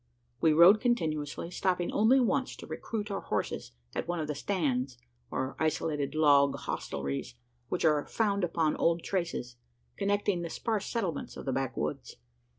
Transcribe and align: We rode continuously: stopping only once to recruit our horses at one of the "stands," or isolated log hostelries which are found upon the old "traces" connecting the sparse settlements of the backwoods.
We 0.41 0.51
rode 0.51 0.81
continuously: 0.81 1.51
stopping 1.51 1.91
only 1.91 2.19
once 2.19 2.55
to 2.55 2.65
recruit 2.65 3.11
our 3.11 3.21
horses 3.21 3.71
at 3.93 4.07
one 4.07 4.19
of 4.19 4.25
the 4.25 4.33
"stands," 4.33 4.97
or 5.29 5.55
isolated 5.59 6.15
log 6.15 6.55
hostelries 6.55 7.35
which 7.69 7.85
are 7.85 8.07
found 8.07 8.43
upon 8.43 8.73
the 8.73 8.79
old 8.79 9.03
"traces" 9.03 9.57
connecting 9.99 10.41
the 10.41 10.49
sparse 10.49 10.87
settlements 10.87 11.37
of 11.37 11.45
the 11.45 11.53
backwoods. 11.53 12.15